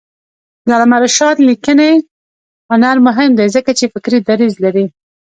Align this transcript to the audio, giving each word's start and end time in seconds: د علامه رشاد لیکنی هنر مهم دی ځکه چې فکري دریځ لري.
د 0.65 0.67
علامه 0.75 0.97
رشاد 1.05 1.37
لیکنی 1.49 1.93
هنر 2.69 2.95
مهم 3.07 3.31
دی 3.37 3.47
ځکه 3.55 3.71
چې 3.79 3.85
فکري 3.93 4.19
دریځ 4.27 4.53
لري. 4.65 4.85